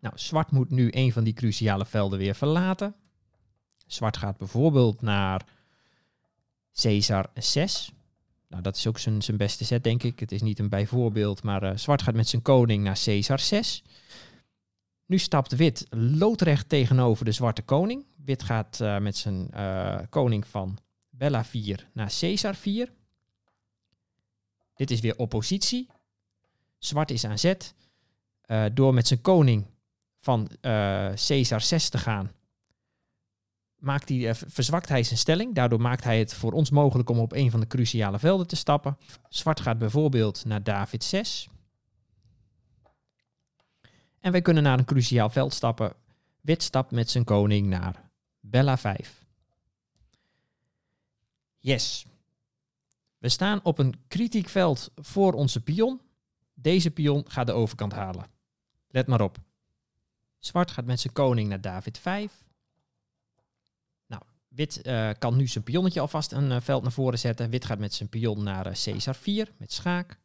Nou, 0.00 0.18
zwart 0.18 0.50
moet 0.50 0.70
nu 0.70 0.88
een 0.90 1.12
van 1.12 1.24
die 1.24 1.32
cruciale 1.32 1.86
velden 1.86 2.18
weer 2.18 2.34
verlaten. 2.34 2.94
Zwart 3.86 4.16
gaat 4.16 4.36
bijvoorbeeld 4.36 5.02
naar 5.02 5.44
Caesar 6.72 7.30
6. 7.34 7.92
Nou, 8.48 8.62
dat 8.62 8.76
is 8.76 8.86
ook 8.86 8.98
zijn, 8.98 9.22
zijn 9.22 9.36
beste 9.36 9.64
set, 9.64 9.84
denk 9.84 10.02
ik. 10.02 10.20
Het 10.20 10.32
is 10.32 10.42
niet 10.42 10.58
een 10.58 10.68
bijvoorbeeld, 10.68 11.42
maar 11.42 11.62
uh, 11.62 11.70
zwart 11.74 12.02
gaat 12.02 12.14
met 12.14 12.28
zijn 12.28 12.42
koning 12.42 12.84
naar 12.84 13.00
Caesar 13.04 13.38
6. 13.38 13.82
Nu 15.06 15.18
stapt 15.18 15.56
wit 15.56 15.86
loodrecht 15.90 16.68
tegenover 16.68 17.24
de 17.24 17.32
zwarte 17.32 17.62
koning. 17.62 18.04
Wit 18.24 18.42
gaat 18.42 18.78
uh, 18.82 18.98
met 18.98 19.16
zijn 19.16 19.50
uh, 19.54 19.98
koning 20.08 20.46
van 20.46 20.78
Bella 21.10 21.44
4 21.44 21.88
naar 21.92 22.12
Caesar 22.20 22.54
4. 22.54 22.92
Dit 24.74 24.90
is 24.90 25.00
weer 25.00 25.16
oppositie. 25.16 25.88
Zwart 26.78 27.10
is 27.10 27.24
aan 27.24 27.38
zet. 27.38 27.74
door 28.72 28.94
met 28.94 29.06
zijn 29.06 29.20
koning 29.20 29.66
van 30.20 30.48
Caesar 31.14 31.60
6 31.60 31.88
te 31.88 31.98
gaan, 31.98 32.32
maakt 33.86 34.08
hij, 34.08 34.18
uh, 34.18 34.30
verzwakt 34.34 34.88
hij 34.88 35.02
zijn 35.02 35.18
stelling. 35.18 35.54
Daardoor 35.54 35.80
maakt 35.80 36.04
hij 36.04 36.18
het 36.18 36.34
voor 36.34 36.52
ons 36.52 36.70
mogelijk 36.70 37.10
om 37.10 37.18
op 37.18 37.32
een 37.32 37.50
van 37.50 37.60
de 37.60 37.66
cruciale 37.66 38.18
velden 38.18 38.46
te 38.46 38.56
stappen. 38.56 38.98
Zwart 39.28 39.60
gaat 39.60 39.78
bijvoorbeeld 39.78 40.44
naar 40.44 40.62
David 40.62 41.04
6. 41.04 41.48
En 44.20 44.32
wij 44.32 44.42
kunnen 44.42 44.62
naar 44.62 44.78
een 44.78 44.84
cruciaal 44.84 45.30
veld 45.30 45.54
stappen. 45.54 45.92
Wit 46.40 46.62
stapt 46.62 46.90
met 46.90 47.10
zijn 47.10 47.24
koning 47.24 47.66
naar 47.66 48.10
Bella 48.40 48.78
5. 48.78 49.24
Yes. 51.58 52.06
We 53.18 53.28
staan 53.28 53.60
op 53.62 53.78
een 53.78 53.94
kritiek 54.08 54.48
veld 54.48 54.90
voor 54.94 55.32
onze 55.32 55.60
pion. 55.60 56.00
Deze 56.54 56.90
pion 56.90 57.24
gaat 57.28 57.46
de 57.46 57.52
overkant 57.52 57.92
halen. 57.92 58.26
Let 58.88 59.06
maar 59.06 59.20
op. 59.20 59.38
Zwart 60.38 60.70
gaat 60.70 60.84
met 60.84 61.00
zijn 61.00 61.12
koning 61.12 61.48
naar 61.48 61.60
David 61.60 61.98
5. 61.98 62.45
Wit 64.56 64.80
uh, 64.86 65.10
kan 65.18 65.36
nu 65.36 65.46
zijn 65.46 65.64
pionnetje 65.64 66.00
alvast 66.00 66.32
een 66.32 66.50
uh, 66.50 66.56
veld 66.60 66.82
naar 66.82 66.92
voren 66.92 67.18
zetten. 67.18 67.50
Wit 67.50 67.64
gaat 67.64 67.78
met 67.78 67.94
zijn 67.94 68.08
pion 68.08 68.42
naar 68.42 68.62
Caesar 68.64 69.14
4 69.14 69.52
met 69.56 69.72
schaak. 69.72 70.18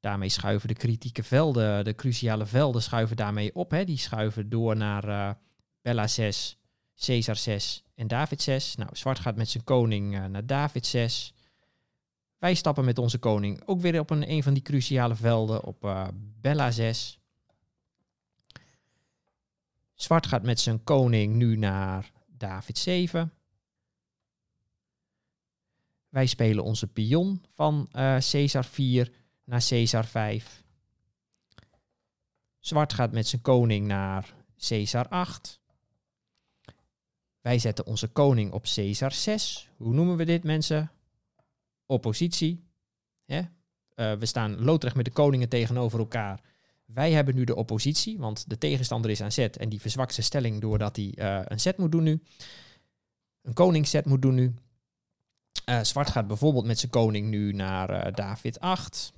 Daarmee 0.00 0.28
schuiven 0.28 0.68
de 0.68 0.74
kritieke 0.74 1.22
velden, 1.22 1.84
de 1.84 1.94
cruciale 1.94 2.46
velden, 2.46 2.82
schuiven 2.82 3.16
daarmee 3.16 3.54
op. 3.54 3.70
Hè. 3.70 3.84
Die 3.84 3.98
schuiven 3.98 4.48
door 4.48 4.76
naar 4.76 5.36
Bella 5.82 6.06
6, 6.06 6.58
Caesar 6.98 7.36
6 7.36 7.84
en 7.94 8.08
David 8.08 8.42
6. 8.42 8.74
Nou, 8.76 8.90
zwart 8.96 9.18
gaat 9.18 9.36
met 9.36 9.48
zijn 9.48 9.64
koning 9.64 10.28
naar 10.28 10.46
David 10.46 10.86
6. 10.86 11.34
Wij 12.38 12.54
stappen 12.54 12.84
met 12.84 12.98
onze 12.98 13.18
koning 13.18 13.62
ook 13.66 13.80
weer 13.80 14.00
op 14.00 14.10
een, 14.10 14.30
een 14.30 14.42
van 14.42 14.54
die 14.54 14.62
cruciale 14.62 15.14
velden 15.14 15.64
op 15.64 16.10
Bella 16.40 16.70
6. 16.70 17.18
Zwart 19.94 20.26
gaat 20.26 20.42
met 20.42 20.60
zijn 20.60 20.84
koning 20.84 21.34
nu 21.34 21.56
naar 21.56 22.10
David 22.40 22.78
7. 22.78 23.32
Wij 26.08 26.26
spelen 26.26 26.64
onze 26.64 26.86
pion 26.86 27.44
van 27.50 27.88
uh, 27.92 28.16
Caesar 28.18 28.64
4 28.64 29.12
naar 29.44 29.64
Caesar 29.68 30.04
5. 30.04 30.64
Zwart 32.58 32.92
gaat 32.92 33.12
met 33.12 33.26
zijn 33.26 33.42
koning 33.42 33.86
naar 33.86 34.34
Caesar 34.58 35.08
8. 35.08 35.60
Wij 37.40 37.58
zetten 37.58 37.86
onze 37.86 38.08
koning 38.08 38.52
op 38.52 38.64
Caesar 38.74 39.12
6. 39.12 39.68
Hoe 39.76 39.94
noemen 39.94 40.16
we 40.16 40.24
dit, 40.24 40.44
mensen? 40.44 40.90
Oppositie. 41.86 42.68
Uh, 43.26 43.42
we 43.94 44.26
staan 44.26 44.64
loodrecht 44.64 44.96
met 44.96 45.04
de 45.04 45.10
koningen 45.10 45.48
tegenover 45.48 45.98
elkaar. 45.98 46.40
Wij 46.94 47.12
hebben 47.12 47.34
nu 47.34 47.44
de 47.44 47.54
oppositie, 47.54 48.18
want 48.18 48.48
de 48.48 48.58
tegenstander 48.58 49.10
is 49.10 49.22
aan 49.22 49.32
zet 49.32 49.56
en 49.56 49.68
die 49.68 49.80
verzwakt 49.80 50.14
zijn 50.14 50.26
stelling 50.26 50.60
doordat 50.60 50.96
hij 50.96 51.14
uh, 51.16 51.40
een 51.44 51.60
set 51.60 51.76
moet 51.76 51.92
doen 51.92 52.02
nu. 52.02 52.22
een 53.42 53.52
koningsset 53.52 54.04
moet 54.04 54.22
doen 54.22 54.34
nu. 54.34 54.54
Uh, 55.68 55.82
zwart 55.82 56.10
gaat 56.10 56.26
bijvoorbeeld 56.26 56.64
met 56.64 56.78
zijn 56.78 56.90
koning 56.90 57.28
nu 57.28 57.52
naar 57.52 58.06
uh, 58.06 58.14
David 58.14 58.60
8. 58.60 59.12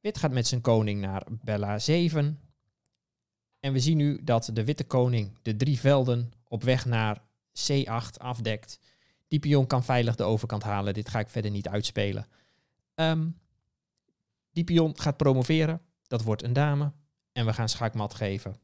Wit 0.00 0.18
gaat 0.18 0.32
met 0.32 0.46
zijn 0.46 0.60
koning 0.60 1.00
naar 1.00 1.26
Bella 1.30 1.78
7. 1.78 2.40
En 3.60 3.72
we 3.72 3.80
zien 3.80 3.96
nu 3.96 4.20
dat 4.24 4.50
de 4.52 4.64
witte 4.64 4.84
koning 4.84 5.38
de 5.42 5.56
drie 5.56 5.80
velden 5.80 6.32
op 6.48 6.62
weg 6.62 6.84
naar 6.84 7.22
C8 7.70 8.16
afdekt. 8.16 8.78
Die 9.28 9.38
pion 9.38 9.66
kan 9.66 9.84
veilig 9.84 10.16
de 10.16 10.22
overkant 10.22 10.62
halen. 10.62 10.94
Dit 10.94 11.08
ga 11.08 11.18
ik 11.18 11.28
verder 11.28 11.50
niet 11.50 11.68
uitspelen. 11.68 12.26
Um, 12.94 13.40
die 14.52 14.64
pion 14.64 15.00
gaat 15.00 15.16
promoveren. 15.16 15.80
Dat 16.06 16.22
wordt 16.22 16.42
een 16.42 16.52
dame. 16.52 16.92
En 17.32 17.46
we 17.46 17.52
gaan 17.52 17.68
schaakmat 17.68 18.14
geven. 18.14 18.56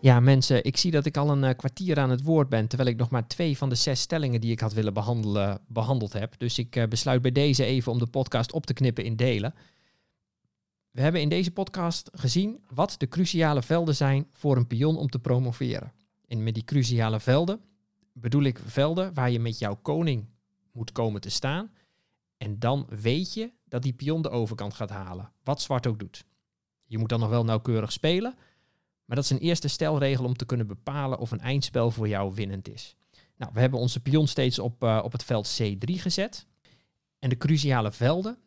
Ja, 0.00 0.20
mensen, 0.20 0.64
ik 0.64 0.76
zie 0.76 0.90
dat 0.90 1.06
ik 1.06 1.16
al 1.16 1.30
een 1.30 1.42
uh, 1.42 1.50
kwartier 1.56 1.98
aan 1.98 2.10
het 2.10 2.22
woord 2.22 2.48
ben, 2.48 2.68
terwijl 2.68 2.90
ik 2.90 2.96
nog 2.96 3.10
maar 3.10 3.26
twee 3.26 3.56
van 3.56 3.68
de 3.68 3.74
zes 3.74 4.00
stellingen 4.00 4.40
die 4.40 4.50
ik 4.50 4.60
had 4.60 4.72
willen 4.72 4.94
behandelen, 4.94 5.60
behandeld 5.66 6.12
heb. 6.12 6.38
Dus 6.38 6.58
ik 6.58 6.76
uh, 6.76 6.84
besluit 6.86 7.22
bij 7.22 7.32
deze 7.32 7.64
even 7.64 7.92
om 7.92 7.98
de 7.98 8.06
podcast 8.06 8.52
op 8.52 8.66
te 8.66 8.72
knippen 8.72 9.04
in 9.04 9.16
delen. 9.16 9.54
We 10.90 11.00
hebben 11.00 11.20
in 11.20 11.28
deze 11.28 11.50
podcast 11.50 12.10
gezien 12.12 12.64
wat 12.68 12.94
de 12.98 13.08
cruciale 13.08 13.62
velden 13.62 13.94
zijn 13.94 14.26
voor 14.32 14.56
een 14.56 14.66
pion 14.66 14.96
om 14.96 15.08
te 15.08 15.18
promoveren. 15.18 15.92
En 16.26 16.42
met 16.42 16.54
die 16.54 16.64
cruciale 16.64 17.20
velden 17.20 17.60
bedoel 18.12 18.42
ik 18.42 18.60
velden 18.64 19.14
waar 19.14 19.30
je 19.30 19.40
met 19.40 19.58
jouw 19.58 19.78
koning 19.82 20.28
moet 20.72 20.92
komen 20.92 21.20
te 21.20 21.30
staan. 21.30 21.70
En 22.42 22.58
dan 22.58 22.86
weet 22.88 23.34
je 23.34 23.52
dat 23.64 23.82
die 23.82 23.92
pion 23.92 24.22
de 24.22 24.30
overkant 24.30 24.74
gaat 24.74 24.90
halen, 24.90 25.32
wat 25.42 25.60
zwart 25.60 25.86
ook 25.86 25.98
doet. 25.98 26.24
Je 26.84 26.98
moet 26.98 27.08
dan 27.08 27.20
nog 27.20 27.28
wel 27.28 27.44
nauwkeurig 27.44 27.92
spelen, 27.92 28.34
maar 29.04 29.16
dat 29.16 29.24
is 29.24 29.30
een 29.30 29.38
eerste 29.38 29.68
stelregel 29.68 30.24
om 30.24 30.36
te 30.36 30.44
kunnen 30.44 30.66
bepalen 30.66 31.18
of 31.18 31.30
een 31.30 31.40
eindspel 31.40 31.90
voor 31.90 32.08
jou 32.08 32.34
winnend 32.34 32.68
is. 32.68 32.96
Nou, 33.36 33.52
we 33.54 33.60
hebben 33.60 33.80
onze 33.80 34.00
pion 34.00 34.26
steeds 34.26 34.58
op, 34.58 34.82
uh, 34.82 35.00
op 35.02 35.12
het 35.12 35.24
veld 35.24 35.60
C3 35.62 35.94
gezet. 35.94 36.46
En 37.18 37.28
de 37.28 37.36
cruciale 37.36 37.92
velden, 37.92 38.38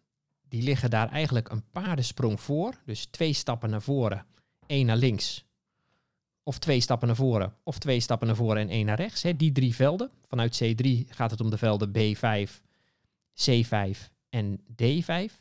die 0.41 0.63
liggen 0.63 0.89
daar 0.89 1.09
eigenlijk 1.09 1.49
een 1.49 1.69
paardensprong 1.71 2.41
voor. 2.41 2.81
Dus 2.85 3.05
twee 3.05 3.33
stappen 3.33 3.69
naar 3.69 3.81
voren, 3.81 4.25
één 4.65 4.85
naar 4.85 4.97
links. 4.97 5.45
Of 6.43 6.59
twee 6.59 6.79
stappen 6.79 7.07
naar 7.07 7.15
voren, 7.15 7.55
of 7.63 7.79
twee 7.79 7.99
stappen 7.99 8.27
naar 8.27 8.35
voren 8.35 8.61
en 8.61 8.69
één 8.69 8.85
naar 8.85 8.99
rechts. 8.99 9.21
Die 9.37 9.51
drie 9.51 9.75
velden. 9.75 10.11
Vanuit 10.27 10.63
C3 10.63 10.87
gaat 11.07 11.31
het 11.31 11.41
om 11.41 11.49
de 11.49 11.57
velden 11.57 11.91
B5, 11.91 12.62
C5 13.41 13.97
en 14.29 14.59
D5. 14.59 15.39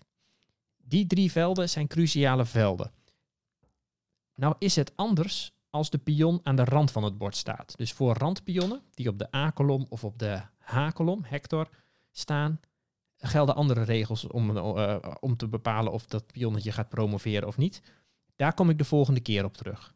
Die 0.77 1.07
drie 1.07 1.33
velden 1.33 1.69
zijn 1.69 1.87
cruciale 1.87 2.47
velden. 2.47 2.93
Nou 4.35 4.55
is 4.59 4.77
het 4.77 4.93
anders 4.97 5.53
als 5.71 5.91
de 5.91 5.99
pion 5.99 6.41
aan 6.43 6.57
de 6.57 6.65
rand 6.65 6.91
van 6.91 7.05
het 7.05 7.19
bord 7.19 7.37
staat. 7.37 7.77
Dus 7.77 7.93
voor 7.93 8.15
randpionnen 8.15 8.83
die 8.95 9.09
op 9.09 9.19
de 9.19 9.35
A-kolom 9.35 9.87
of 9.89 10.05
op 10.05 10.19
de 10.19 10.41
H-kolom, 10.59 11.25
hector, 11.25 11.69
staan, 12.11 12.61
gelden 13.17 13.55
andere 13.55 13.83
regels 13.83 14.27
om, 14.27 14.57
uh, 14.57 14.97
om 15.21 15.37
te 15.37 15.49
bepalen 15.49 15.93
of 15.93 16.07
dat 16.07 16.27
pionnetje 16.27 16.73
gaat 16.73 16.89
promoveren 16.89 17.49
of 17.49 17.57
niet. 17.57 17.83
Daar 18.37 18.55
kom 18.55 18.71
ik 18.71 18.79
de 18.79 18.85
volgende 18.85 19.21
keer 19.21 19.45
op 19.45 19.57
terug. 19.57 19.95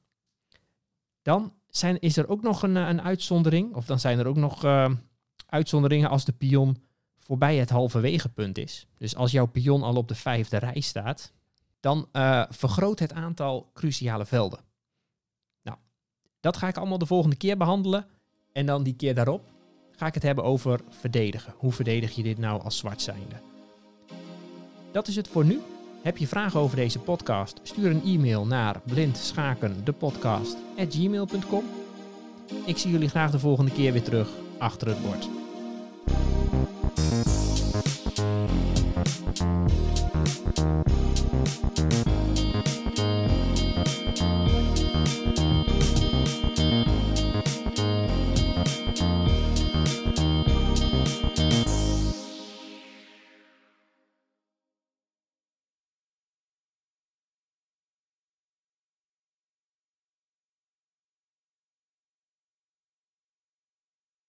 Dan 1.22 1.52
zijn, 1.68 2.00
is 2.00 2.16
er 2.16 2.28
ook 2.28 2.42
nog 2.42 2.62
een, 2.62 2.76
een 2.76 3.02
uitzondering, 3.02 3.74
of 3.74 3.86
dan 3.86 4.00
zijn 4.00 4.18
er 4.18 4.26
ook 4.26 4.36
nog 4.36 4.64
uh, 4.64 4.90
uitzonderingen 5.46 6.10
als 6.10 6.24
de 6.24 6.32
pion 6.32 6.85
voorbij 7.26 7.56
het 7.56 7.70
halverwege 7.70 8.28
punt 8.28 8.58
is. 8.58 8.86
Dus 8.98 9.16
als 9.16 9.30
jouw 9.30 9.46
pion 9.46 9.82
al 9.82 9.94
op 9.94 10.08
de 10.08 10.14
vijfde 10.14 10.56
rij 10.56 10.80
staat, 10.80 11.32
dan 11.80 12.08
uh, 12.12 12.44
vergroot 12.48 12.98
het 12.98 13.12
aantal 13.12 13.70
cruciale 13.74 14.26
velden. 14.26 14.60
Nou, 15.62 15.76
dat 16.40 16.56
ga 16.56 16.68
ik 16.68 16.76
allemaal 16.76 16.98
de 16.98 17.06
volgende 17.06 17.36
keer 17.36 17.56
behandelen. 17.56 18.06
En 18.52 18.66
dan 18.66 18.82
die 18.82 18.94
keer 18.94 19.14
daarop 19.14 19.42
ga 19.90 20.06
ik 20.06 20.14
het 20.14 20.22
hebben 20.22 20.44
over 20.44 20.80
verdedigen. 20.88 21.54
Hoe 21.56 21.72
verdedig 21.72 22.14
je 22.14 22.22
dit 22.22 22.38
nou 22.38 22.62
als 22.62 22.78
zwart 22.78 23.02
zijnde? 23.02 23.36
Dat 24.92 25.08
is 25.08 25.16
het 25.16 25.28
voor 25.28 25.44
nu. 25.44 25.60
Heb 26.02 26.16
je 26.16 26.26
vragen 26.26 26.60
over 26.60 26.76
deze 26.76 26.98
podcast? 26.98 27.60
Stuur 27.62 27.90
een 27.90 28.04
e-mail 28.04 28.46
naar 28.46 28.80
blindschakendepodcast.gmail.com 28.84 31.64
Ik 32.64 32.78
zie 32.78 32.90
jullie 32.90 33.08
graag 33.08 33.30
de 33.30 33.38
volgende 33.38 33.72
keer 33.72 33.92
weer 33.92 34.02
terug 34.02 34.28
achter 34.58 34.88
het 34.88 35.02
bord. 35.02 35.28